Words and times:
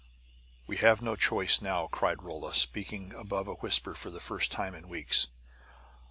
"We 0.65 0.77
have 0.77 1.03
no 1.03 1.15
choice 1.15 1.61
now!" 1.61 1.85
cried 1.85 2.23
Rolla, 2.23 2.55
speaking 2.55 3.13
above 3.13 3.47
a 3.47 3.53
whisper 3.53 3.93
for 3.93 4.09
the 4.09 4.19
first 4.19 4.51
time 4.51 4.73
in 4.73 4.89
weeks. 4.89 5.27